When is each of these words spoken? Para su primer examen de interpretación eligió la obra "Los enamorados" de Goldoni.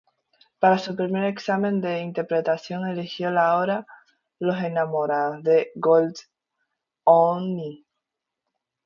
Para 0.57 0.79
su 0.79 0.95
primer 0.95 1.25
examen 1.25 1.79
de 1.79 1.99
interpretación 1.99 2.87
eligió 2.87 3.29
la 3.29 3.59
obra 3.59 3.85
"Los 4.39 4.55
enamorados" 4.63 5.43
de 5.43 5.71
Goldoni. 5.75 7.85